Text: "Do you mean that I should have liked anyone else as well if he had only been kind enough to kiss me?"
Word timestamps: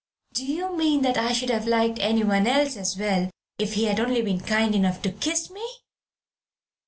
"Do 0.33 0.43
you 0.43 0.75
mean 0.75 1.03
that 1.03 1.15
I 1.15 1.31
should 1.31 1.51
have 1.51 1.67
liked 1.67 1.99
anyone 1.99 2.47
else 2.47 2.75
as 2.75 2.97
well 2.97 3.29
if 3.59 3.73
he 3.75 3.83
had 3.85 3.99
only 3.99 4.23
been 4.23 4.39
kind 4.41 4.73
enough 4.73 4.99
to 5.03 5.11
kiss 5.11 5.51
me?" 5.51 5.61